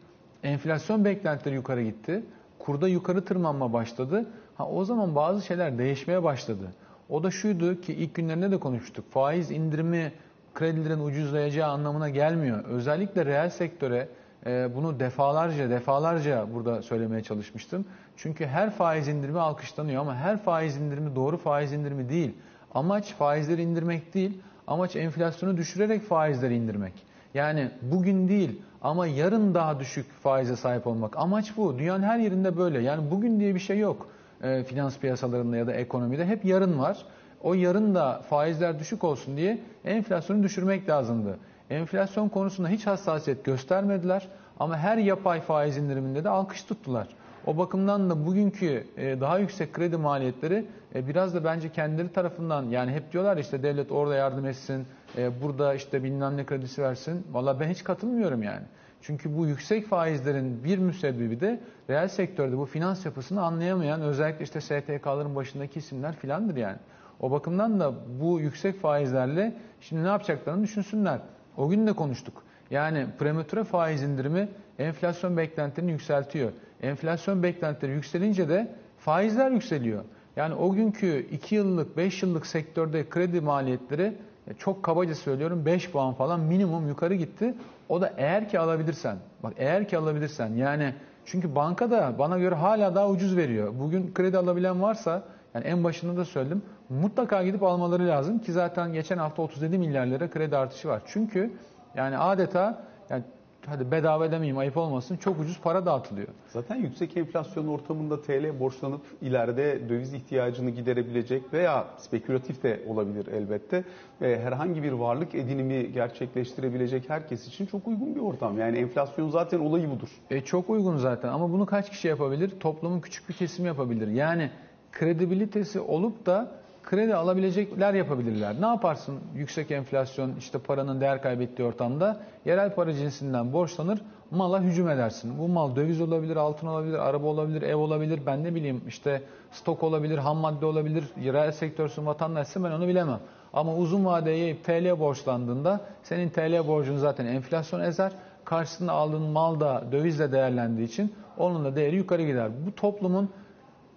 [0.44, 2.24] enflasyon beklentileri yukarı gitti,
[2.60, 4.26] kurda yukarı tırmanma başladı.
[4.56, 6.68] Ha, o zaman bazı şeyler değişmeye başladı.
[7.14, 9.12] O da şuydu ki ilk günlerinde de konuştuk.
[9.12, 10.12] Faiz indirimi
[10.54, 12.66] kredilerin ucuzlayacağı anlamına gelmiyor.
[12.66, 14.08] Özellikle reel sektöre
[14.46, 17.86] e, bunu defalarca defalarca burada söylemeye çalışmıştım.
[18.18, 22.32] Çünkü her faiz indirimi alkışlanıyor ama her faiz indirimi doğru faiz indirimi değil.
[22.74, 26.94] Amaç faizleri indirmek değil, amaç enflasyonu düşürerek faizleri indirmek.
[27.34, 31.18] Yani bugün değil ama yarın daha düşük faize sahip olmak.
[31.18, 31.80] Amaç bu.
[31.80, 32.80] Dünyanın her yerinde böyle.
[32.82, 34.08] Yani bugün diye bir şey yok.
[34.44, 37.06] E, finans piyasalarında ya da ekonomide hep yarın var.
[37.44, 41.38] O yarın da faizler düşük olsun diye enflasyonu düşürmek lazımdı.
[41.70, 44.28] Enflasyon konusunda hiç hassasiyet göstermediler
[44.60, 47.08] ama her yapay faiz indiriminde de alkış tuttular.
[47.48, 52.64] O bakımdan da bugünkü e, daha yüksek kredi maliyetleri e, biraz da bence kendileri tarafından
[52.64, 54.86] yani hep diyorlar işte devlet orada yardım etsin,
[55.18, 57.28] e, burada işte bilmem ne kredisi versin.
[57.32, 58.64] Valla ben hiç katılmıyorum yani.
[59.04, 64.62] Çünkü bu yüksek faizlerin bir müsebbibi de reel sektörde bu finans yapısını anlayamayan özellikle işte
[64.62, 66.78] STK'ların başındaki isimler filandır yani.
[67.20, 71.20] O bakımdan da bu yüksek faizlerle şimdi ne yapacaklarını düşünsünler.
[71.58, 72.44] O gün de konuştuk.
[72.72, 76.52] Yani prematüre faiz indirimi enflasyon beklentilerini yükseltiyor.
[76.82, 80.04] Enflasyon beklentileri yükselince de faizler yükseliyor.
[80.36, 84.14] Yani o günkü 2 yıllık, 5 yıllık sektörde kredi maliyetleri
[84.48, 87.54] e, çok kabaca söylüyorum 5 puan falan minimum yukarı gitti.
[87.94, 89.18] O da eğer ki alabilirsen.
[89.44, 90.94] Bak eğer ki alabilirsen yani
[91.26, 93.74] çünkü banka da bana göre hala daha ucuz veriyor.
[93.80, 98.94] Bugün kredi alabilen varsa yani en başında da söyledim mutlaka gidip almaları lazım ki zaten
[98.94, 101.02] geçen hafta 37 milyar lira kredi artışı var.
[101.06, 101.52] Çünkü
[101.96, 103.24] yani adeta yani
[103.68, 106.28] hadi bedava demeyeyim ayıp olmasın çok ucuz para dağıtılıyor.
[106.48, 113.84] Zaten yüksek enflasyon ortamında TL borçlanıp ileride döviz ihtiyacını giderebilecek veya spekülatif de olabilir elbette
[114.22, 118.58] ve herhangi bir varlık edinimi gerçekleştirebilecek herkes için çok uygun bir ortam.
[118.58, 120.10] Yani enflasyon zaten olayı budur.
[120.30, 122.60] E, çok uygun zaten ama bunu kaç kişi yapabilir?
[122.60, 124.08] Toplumun küçük bir kesimi yapabilir.
[124.08, 124.50] Yani
[124.92, 128.56] kredibilitesi olup da kredi alabilecekler yapabilirler.
[128.62, 134.00] Ne yaparsın yüksek enflasyon işte paranın değer kaybettiği ortamda yerel para cinsinden borçlanır
[134.32, 135.40] mala hücum edersin.
[135.40, 139.84] Bu mal döviz olabilir, altın olabilir, araba olabilir, ev olabilir, ben ne bileyim işte stok
[139.84, 143.20] olabilir, ham madde olabilir, yerel sektörsün, vatandaşsın ben onu bilemem.
[143.54, 148.12] Ama uzun vadeye TL borçlandığında senin TL borcun zaten enflasyon ezer.
[148.46, 152.50] Karşısında aldığın mal da dövizle değerlendiği için onun da değeri yukarı gider.
[152.66, 153.30] Bu toplumun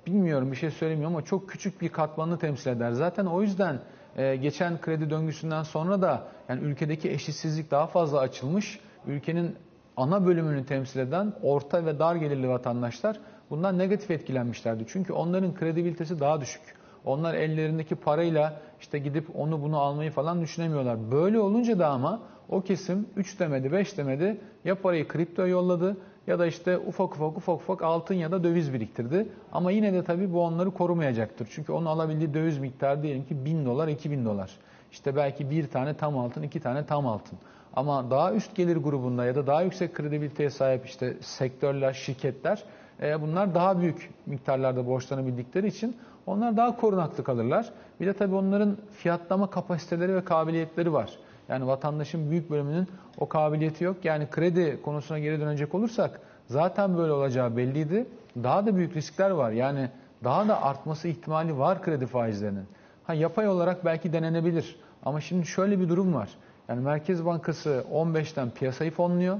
[0.07, 2.92] bilmiyorum bir şey söylemiyorum ama çok küçük bir katmanını temsil eder.
[2.92, 3.81] Zaten o yüzden
[4.16, 8.81] e, geçen kredi döngüsünden sonra da yani ülkedeki eşitsizlik daha fazla açılmış.
[9.07, 9.57] Ülkenin
[9.97, 14.85] ana bölümünü temsil eden orta ve dar gelirli vatandaşlar bundan negatif etkilenmişlerdi.
[14.88, 16.62] Çünkü onların kredibilitesi daha düşük.
[17.05, 21.12] Onlar ellerindeki parayla işte gidip onu bunu almayı falan düşünemiyorlar.
[21.12, 26.39] Böyle olunca da ama o kesim 3 demedi 5 demedi ya parayı kripto yolladı ya
[26.39, 29.29] da işte ufak ufak ufak ufak altın ya da döviz biriktirdi.
[29.53, 31.49] Ama yine de tabii bu onları korumayacaktır.
[31.51, 34.51] Çünkü onun alabildiği döviz miktarı diyelim ki 1000 dolar 2000 dolar.
[34.93, 37.39] İşte belki bir tane tam altın iki tane tam altın.
[37.77, 42.65] Ama daha üst gelir grubunda ya da daha yüksek kredibiliteye sahip işte sektörler, şirketler
[43.03, 47.73] e, bunlar daha büyük miktarlarda borçlanabildikleri için onlar daha korunaklı kalırlar.
[48.01, 51.11] Bir de tabii onların fiyatlama kapasiteleri ve kabiliyetleri var.
[51.49, 54.05] Yani vatandaşın büyük bölümünün o kabiliyeti yok.
[54.05, 58.07] Yani kredi konusuna geri dönecek olursak zaten böyle olacağı belliydi.
[58.43, 59.51] Daha da büyük riskler var.
[59.51, 59.91] Yani
[60.25, 62.65] daha da artması ihtimali var kredi faizlerinin.
[63.05, 64.77] Ha yapay olarak belki denenebilir.
[65.05, 66.29] Ama şimdi şöyle bir durum var.
[66.69, 69.39] Yani Merkez Bankası 15'ten piyasayı fonluyor.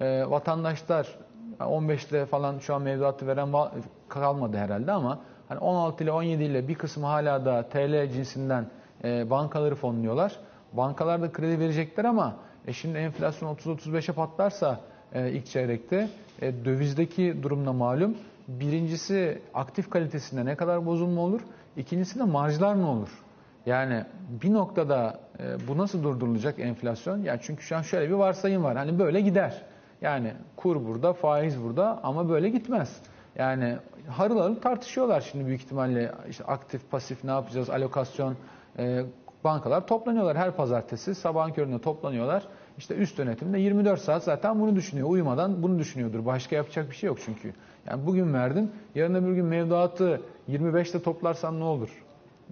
[0.00, 1.18] E, vatandaşlar
[1.66, 3.48] 15 ile falan şu an mevduatı veren
[4.08, 8.66] kalmadı herhalde ama hani 16 ile 17 ile bir kısmı hala da TL cinsinden
[9.04, 10.36] e, bankaları fonluyorlar.
[10.72, 14.80] Bankalar da kredi verecekler ama e şimdi enflasyon 30-35'e patlarsa
[15.12, 16.08] e, ilk çeyrekte
[16.42, 18.14] e, dövizdeki durumda malum.
[18.48, 21.40] Birincisi aktif kalitesinde ne kadar bozulma olur?
[21.76, 23.24] İkincisi de marjlar ne olur?
[23.66, 24.04] Yani
[24.42, 27.22] bir noktada e, bu nasıl durdurulacak enflasyon?
[27.22, 28.76] Yani çünkü şu an şöyle bir varsayım var.
[28.76, 29.62] Hani böyle gider.
[30.00, 33.00] Yani kur burada, faiz burada ama böyle gitmez.
[33.36, 33.76] Yani
[34.08, 38.36] harıl harıl tartışıyorlar şimdi büyük ihtimalle işte aktif, pasif ne yapacağız, alokasyon,
[38.78, 39.02] e,
[39.44, 42.42] bankalar toplanıyorlar her pazartesi sabahın köründe toplanıyorlar.
[42.78, 45.08] İşte üst yönetimde 24 saat zaten bunu düşünüyor.
[45.08, 46.26] Uyumadan bunu düşünüyordur.
[46.26, 47.52] Başka yapacak bir şey yok çünkü.
[47.86, 52.04] Yani bugün verdin, yarın öbür gün mevduatı 25'te toplarsan ne olur?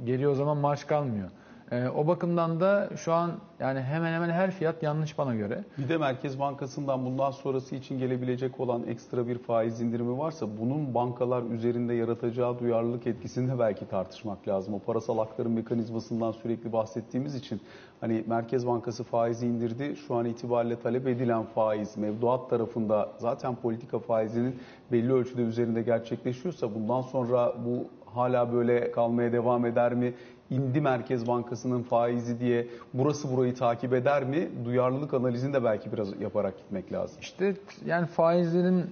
[0.04, 1.30] Geriye o zaman maaş kalmıyor.
[1.74, 5.64] Ee, o bakımdan da şu an yani hemen hemen her fiyat yanlış bana göre.
[5.78, 10.94] Bir de Merkez Bankası'ndan bundan sonrası için gelebilecek olan ekstra bir faiz indirimi varsa bunun
[10.94, 14.74] bankalar üzerinde yaratacağı duyarlılık etkisini de belki tartışmak lazım.
[14.74, 17.60] O parasal aktarım mekanizmasından sürekli bahsettiğimiz için
[18.00, 19.96] hani Merkez Bankası faizi indirdi.
[19.96, 24.58] Şu an itibariyle talep edilen faiz mevduat tarafında zaten politika faizinin
[24.92, 30.14] belli ölçüde üzerinde gerçekleşiyorsa bundan sonra bu hala böyle kalmaya devam eder mi?
[30.50, 34.48] indi Merkez Bankası'nın faizi diye burası burayı takip eder mi?
[34.64, 37.18] Duyarlılık analizini de belki biraz yaparak gitmek lazım.
[37.20, 37.55] İşte
[37.87, 38.85] yani faizlerin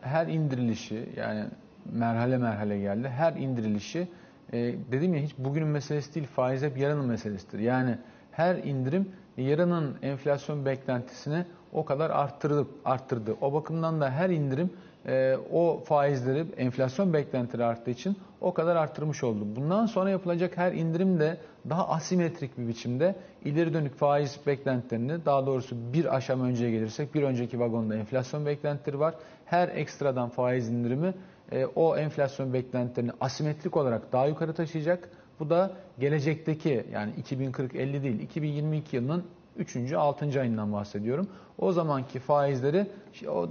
[0.00, 1.44] her indirilişi yani
[1.92, 3.08] merhale merhale geldi.
[3.08, 4.08] Her indirilişi
[4.52, 4.58] e,
[4.92, 7.58] dedim ya hiç bugünün meselesi değil faiz hep yarının meselesidir.
[7.58, 7.98] Yani
[8.32, 12.66] her indirim yarının enflasyon beklentisini o kadar arttırdı.
[12.84, 13.36] arttırdı.
[13.40, 14.70] O bakımdan da her indirim
[15.06, 19.46] e, o faizleri enflasyon beklentileri arttığı için o kadar arttırmış oldu.
[19.56, 21.36] Bundan sonra yapılacak her indirim de
[21.70, 27.22] daha asimetrik bir biçimde ileri dönük faiz beklentilerini daha doğrusu bir aşama önceye gelirsek bir
[27.22, 29.14] önceki vagonda enflasyon beklentileri var.
[29.44, 31.14] Her ekstradan faiz indirimi
[31.52, 35.08] e, o enflasyon beklentilerini asimetrik olarak daha yukarı taşıyacak.
[35.40, 39.24] Bu da gelecekteki yani 2040-50 değil 2022 yılının
[39.58, 39.92] 3.
[39.92, 40.40] 6.
[40.40, 41.28] ayından bahsediyorum.
[41.58, 42.86] O zamanki faizleri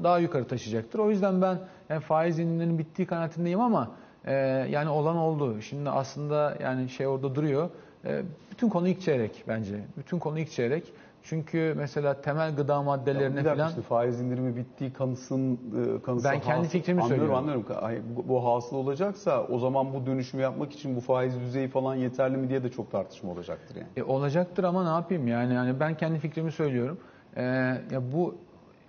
[0.03, 0.99] daha yukarı taşıyacaktır.
[0.99, 3.91] O yüzden ben yani faiz indirimlerinin bittiği kanaatindeyim ama
[4.25, 4.33] e,
[4.69, 5.61] yani olan oldu.
[5.61, 7.69] Şimdi aslında yani şey orada duruyor.
[8.05, 9.79] E, bütün konu ilk çeyrek bence.
[9.97, 10.93] Bütün konu ilk çeyrek.
[11.29, 13.69] Çünkü mesela temel gıda maddelerine falan...
[13.69, 17.69] Işte faiz indirimi bittiği kanısın, e, kanısı Ben kendi fikrimi anlıyorum, söylüyorum.
[17.75, 18.15] Anlıyorum.
[18.15, 22.37] Bu, bu hasıl olacaksa o zaman bu dönüşümü yapmak için bu faiz düzeyi falan yeterli
[22.37, 23.87] mi diye de çok tartışma olacaktır yani.
[23.97, 26.97] E, olacaktır ama ne yapayım yani yani ben kendi fikrimi söylüyorum.
[27.35, 27.43] E,
[27.91, 28.35] ya bu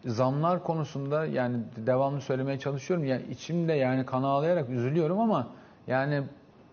[0.05, 3.07] zamlar konusunda yani devamlı söylemeye çalışıyorum.
[3.07, 5.49] Yani içimde yani kan ağlayarak üzülüyorum ama
[5.87, 6.23] yani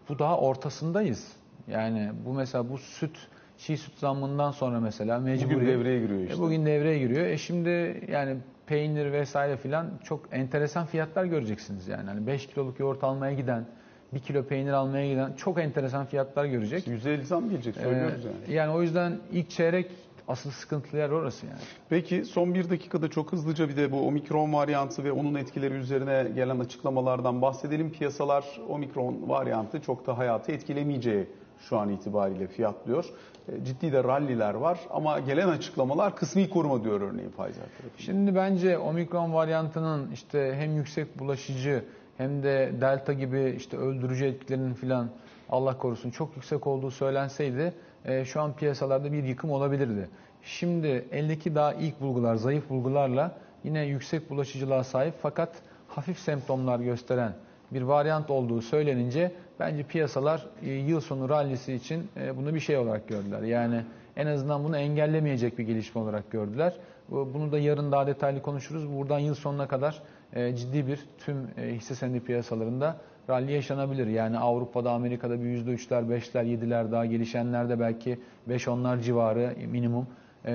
[0.09, 1.33] bu daha ortasındayız.
[1.67, 5.55] Yani bu mesela bu süt çiğ süt zammından sonra mesela mecburi.
[5.55, 6.33] Bugün devreye giriyor işte.
[6.35, 7.25] E, bugün devreye giriyor.
[7.25, 8.37] E şimdi yani
[8.67, 12.09] peynir vesaire filan çok enteresan fiyatlar göreceksiniz yani.
[12.09, 13.65] Hani 5 kiloluk yoğurt almaya giden,
[14.13, 16.87] 1 kilo peynir almaya giden çok enteresan fiyatlar görecek.
[16.87, 18.53] %50 zam gelecek söylüyoruz Ee, yani.
[18.57, 19.91] yani o yüzden ilk çeyrek
[20.27, 21.57] asıl sıkıntılı yer orası yani.
[21.89, 26.27] Peki son bir dakikada çok hızlıca bir de bu omikron varyantı ve onun etkileri üzerine
[26.35, 27.91] gelen açıklamalardan bahsedelim.
[27.91, 31.27] Piyasalar omikron varyantı çok da hayatı etkilemeyeceği
[31.69, 33.05] şu an itibariyle fiyatlıyor.
[33.47, 37.97] E, Ciddi de ralliler var ama gelen açıklamalar kısmi koruma diyor örneğin Pfizer tarafı.
[38.03, 41.83] Şimdi bence omikron varyantının işte hem yüksek bulaşıcı
[42.17, 45.09] hem de delta gibi işte öldürücü etkilerinin filan
[45.49, 47.73] Allah korusun çok yüksek olduğu söylenseydi
[48.05, 50.09] e, şu an piyasalarda bir yıkım olabilirdi.
[50.43, 53.31] Şimdi eldeki daha ilk bulgular, zayıf bulgularla
[53.63, 55.49] yine yüksek bulaşıcılığa sahip fakat
[55.87, 57.33] hafif semptomlar gösteren
[57.71, 62.77] bir varyant olduğu söylenince bence piyasalar e, yıl sonu rallisi için e, bunu bir şey
[62.77, 63.41] olarak gördüler.
[63.41, 63.81] Yani
[64.15, 66.73] en azından bunu engellemeyecek bir gelişme olarak gördüler.
[67.09, 68.89] Bu- Bunu da yarın daha detaylı konuşuruz.
[68.97, 70.01] Buradan yıl sonuna kadar
[70.33, 72.97] e, ciddi bir tüm hisse senedi piyasalarında
[73.29, 74.07] rally yaşanabilir.
[74.07, 80.07] Yani Avrupa'da, Amerika'da bir %3'ler, 5'ler, 7'ler daha gelişenlerde belki 5-10'lar civarı minimum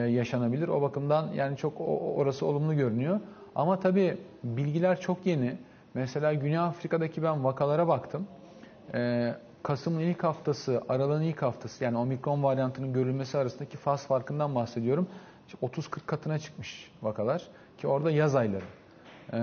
[0.08, 0.68] yaşanabilir.
[0.68, 1.80] O bakımdan yani çok
[2.16, 3.20] orası olumlu görünüyor.
[3.54, 5.52] Ama tabii bilgiler çok yeni.
[5.94, 8.26] Mesela Güney Afrika'daki ben vakalara baktım.
[8.94, 15.09] Ee, Kasım'ın ilk haftası, Aralık'ın ilk haftası yani omikron varyantının görülmesi arasındaki faz farkından bahsediyorum.
[15.46, 17.48] İşte 30-40 katına çıkmış vakalar
[17.79, 18.64] ki orada yaz ayları.
[19.33, 19.38] Ee,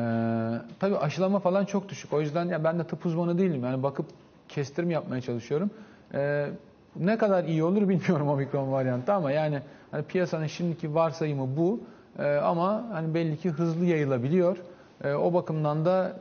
[0.79, 2.13] tabii aşılama falan çok düşük.
[2.13, 3.63] O yüzden ya ben de tıp uzmanı değilim.
[3.63, 4.05] Yani bakıp
[4.49, 5.71] kestirim yapmaya çalışıyorum.
[6.13, 6.49] Ee,
[6.95, 9.59] ne kadar iyi olur bilmiyorum omikron varyantı ama yani
[9.91, 11.79] hani piyasanın şimdiki varsayımı bu.
[12.19, 14.57] Ee, ama hani belli ki hızlı yayılabiliyor.
[15.03, 16.17] Ee, o bakımdan da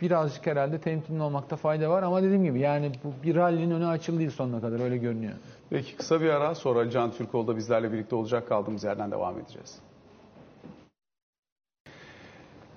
[0.00, 2.02] birazcık herhalde temkinli olmakta fayda var.
[2.02, 5.34] Ama dediğim gibi yani bu bir rallinin önü açıldı değil sonuna kadar öyle görünüyor.
[5.70, 9.78] Peki kısa bir ara sonra Can Türkoğlu da bizlerle birlikte olacak kaldığımız yerden devam edeceğiz.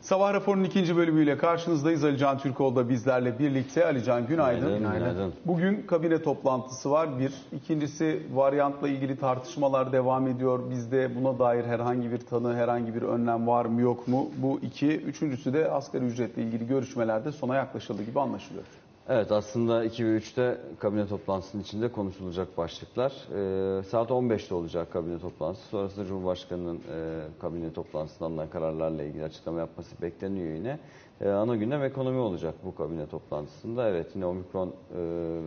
[0.02, 2.04] Sabah raporunun ikinci bölümüyle karşınızdayız.
[2.04, 3.86] Ali Can Türkoğlu da bizlerle birlikte.
[3.86, 4.78] Ali Can günaydın.
[4.78, 5.34] Günaydın, günaydın.
[5.46, 7.34] Bugün kabine toplantısı var bir.
[7.52, 10.70] İkincisi varyantla ilgili tartışmalar devam ediyor.
[10.70, 14.30] Bizde buna dair herhangi bir tanı, herhangi bir önlem var mı yok mu?
[14.38, 14.98] Bu iki.
[14.98, 18.66] Üçüncüsü de asgari ücretle ilgili görüşmelerde sona yaklaşıldı gibi anlaşılıyor.
[19.10, 23.12] Evet aslında 2 ve 3'te kabine toplantısının içinde konuşulacak başlıklar.
[23.12, 25.68] Ee, saat 15'te olacak kabine toplantısı.
[25.68, 30.80] Sonrasında Cumhurbaşkanı'nın e, kabine toplantısından alınan kararlarla ilgili açıklama yapması bekleniyor yine.
[31.22, 33.90] Ee, ana gündem ekonomi olacak bu kabine toplantısında.
[33.90, 34.74] Evet yine omikron e,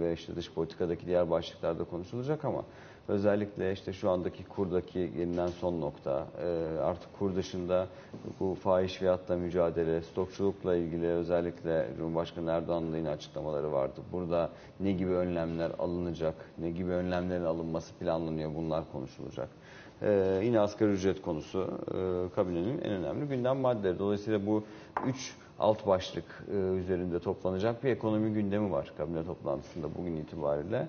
[0.01, 2.65] ve işte dış politikadaki diğer başlıklarda konuşulacak ama
[3.09, 7.87] özellikle işte şu andaki kurdaki gelinen son nokta, e, artık kur dışında
[8.41, 14.01] bu fahiş fiyatla mücadele, stokçulukla ilgili özellikle Cumhurbaşkanı Erdoğan'ın yine açıklamaları vardı.
[14.13, 19.49] Burada ne gibi önlemler alınacak, ne gibi önlemlerin alınması planlanıyor bunlar konuşulacak.
[20.03, 23.99] E, yine asgari ücret konusu e, kabinenin en önemli gündem maddeleri.
[23.99, 24.65] Dolayısıyla bu
[25.07, 30.89] üç alt başlık e, üzerinde toplanacak bir ekonomi gündemi var kabine toplantısında bugün itibariyle.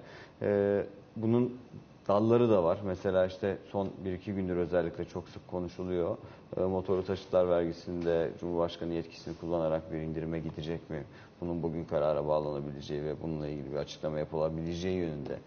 [1.15, 1.57] Bunun
[2.07, 2.77] dalları da var.
[2.85, 6.17] Mesela işte son 1-2 gündür özellikle çok sık konuşuluyor.
[6.57, 11.03] E, motorlu taşıtlar vergisinde Cumhurbaşkanı yetkisini kullanarak bir indirime gidecek mi?
[11.41, 15.37] Bunun bugün karara bağlanabileceği ve bununla ilgili bir açıklama yapılabileceği yönünde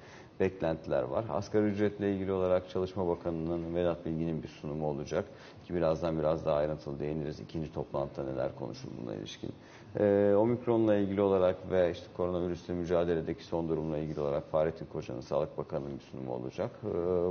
[0.41, 1.25] beklentiler var.
[1.31, 5.25] Asgari ücretle ilgili olarak Çalışma Bakanı'nın Vedat Bilgin'in bir sunumu olacak.
[5.67, 7.41] Ki birazdan biraz daha ayrıntılı değiniriz.
[7.41, 9.51] İkinci toplantıda neler konuşulduğuna ilişkin.
[10.01, 15.59] Ee, Omikron'la ilgili olarak ve işte koronavirüsle mücadeledeki son durumla ilgili olarak Fahrettin Koca'nın Sağlık
[15.59, 16.71] Bakanı'nın bir sunumu olacak.
[16.85, 16.89] Ee,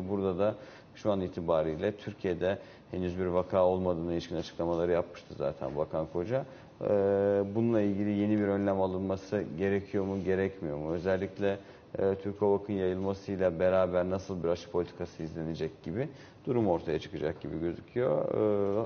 [0.09, 0.55] burada da
[0.95, 2.59] şu an itibariyle Türkiye'de
[2.91, 6.45] henüz bir vaka olmadığına ilişkin açıklamaları yapmıştı zaten Bakan Koca.
[6.81, 6.85] Ee,
[7.55, 10.91] bununla ilgili yeni bir önlem alınması gerekiyor mu, gerekmiyor mu?
[10.91, 11.57] Özellikle
[11.99, 16.09] e, Türk Havak'ın yayılmasıyla beraber nasıl bir aşı politikası izlenecek gibi
[16.45, 18.25] durum ortaya çıkacak gibi gözüküyor.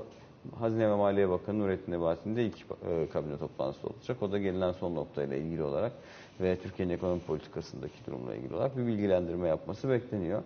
[0.58, 4.22] Hazine ve Maliye Bakanı Nurettin Nebati'nin de ilk e, kabine toplantısı olacak.
[4.22, 5.92] O da gelinen son noktayla ilgili olarak
[6.40, 10.42] ve Türkiye'nin ekonomi politikasındaki durumla ilgili olarak bir bilgilendirme yapması bekleniyor.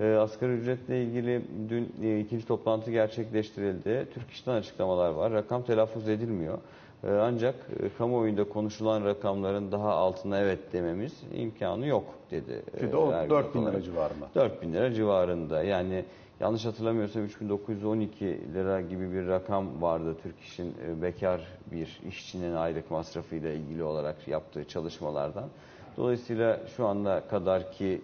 [0.00, 4.06] E, asgari ücretle ilgili dün e, ikinci toplantı gerçekleştirildi.
[4.14, 5.32] Türk İş'ten açıklamalar var.
[5.32, 6.58] Rakam telaffuz edilmiyor.
[7.04, 12.62] E, ancak e, kamuoyunda konuşulan rakamların daha altına evet dememiz imkanı yok dedi.
[12.82, 14.28] Bir de o Ergun 4 bin lira civarında.
[14.34, 15.62] 4000 lira civarında.
[15.62, 16.04] Yani
[16.40, 21.40] yanlış hatırlamıyorsam 3912 lira gibi bir rakam vardı Türk İş'in e, bekar
[21.72, 25.48] bir işçinin aylık masrafıyla ilgili olarak yaptığı çalışmalardan.
[25.96, 28.02] Dolayısıyla şu ana kadar ki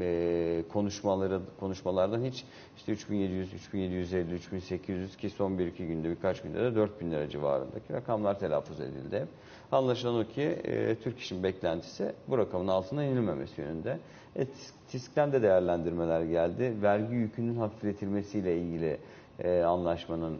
[0.00, 2.44] e, konuşmaları konuşmalardan hiç
[2.76, 8.38] işte 3700, 3750, 3800 ki son 1-2 günde birkaç günde de 4000 lira civarındaki rakamlar
[8.38, 9.26] telaffuz edildi.
[9.72, 13.98] Anlaşılan o ki e, Türk İş'in beklentisi bu rakamın altına inilmemesi yönünde.
[14.38, 14.46] E,
[14.88, 16.72] TİSK'ten de değerlendirmeler geldi.
[16.82, 18.98] Vergi yükünün hafifletilmesiyle ilgili
[19.38, 20.38] e, anlaşmanın e,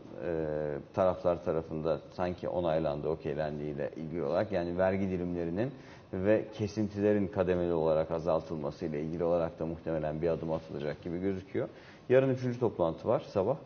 [0.94, 5.70] taraflar tarafında sanki onaylandı, okeylendiğiyle ilgili olarak yani vergi dilimlerinin
[6.12, 11.68] ve kesintilerin kademeli olarak azaltılması ile ilgili olarak da muhtemelen bir adım atılacak gibi gözüküyor.
[12.08, 13.56] Yarın üçüncü toplantı var sabah.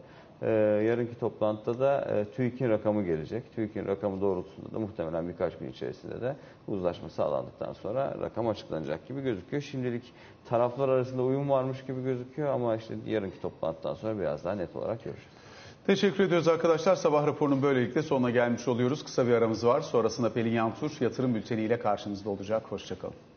[0.42, 0.50] Ee,
[0.86, 3.54] yarınki toplantıda da e, TÜİK'in rakamı gelecek.
[3.54, 6.36] TÜİK'in rakamı doğrultusunda da muhtemelen birkaç gün içerisinde de
[6.68, 9.62] uzlaşma sağlandıktan sonra rakam açıklanacak gibi gözüküyor.
[9.62, 10.12] Şimdilik
[10.48, 15.04] taraflar arasında uyum varmış gibi gözüküyor ama işte yarınki toplantıdan sonra biraz daha net olarak
[15.04, 15.30] göreceğiz.
[15.86, 16.96] Teşekkür ediyoruz arkadaşlar.
[16.96, 19.04] Sabah raporunun böylelikle sonuna gelmiş oluyoruz.
[19.04, 19.80] Kısa bir aramız var.
[19.80, 22.62] Sonrasında Pelin Yantur yatırım bülteniyle karşınızda olacak.
[22.68, 23.29] Hoşçakalın.